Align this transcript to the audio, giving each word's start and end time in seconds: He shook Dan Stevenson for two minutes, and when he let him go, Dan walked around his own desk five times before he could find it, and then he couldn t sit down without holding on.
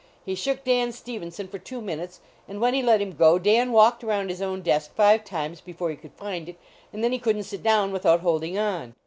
He 0.25 0.33
shook 0.33 0.63
Dan 0.63 0.91
Stevenson 0.91 1.47
for 1.47 1.59
two 1.59 1.79
minutes, 1.79 2.21
and 2.47 2.59
when 2.59 2.73
he 2.73 2.81
let 2.81 3.03
him 3.03 3.11
go, 3.13 3.37
Dan 3.37 3.71
walked 3.71 4.03
around 4.03 4.29
his 4.29 4.41
own 4.41 4.63
desk 4.63 4.95
five 4.95 5.23
times 5.23 5.61
before 5.61 5.91
he 5.91 5.95
could 5.95 6.13
find 6.15 6.49
it, 6.49 6.57
and 6.91 7.03
then 7.03 7.11
he 7.11 7.19
couldn 7.19 7.43
t 7.43 7.47
sit 7.49 7.61
down 7.61 7.91
without 7.91 8.21
holding 8.21 8.57
on. 8.57 8.95